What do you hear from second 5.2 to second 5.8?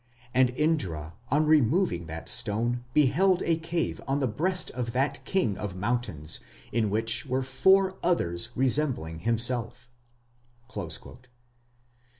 king of